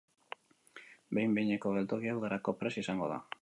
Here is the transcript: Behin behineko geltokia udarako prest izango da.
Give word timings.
Behin 1.17 1.37
behineko 1.39 1.75
geltokia 1.77 2.17
udarako 2.21 2.57
prest 2.63 2.81
izango 2.85 3.13
da. 3.15 3.21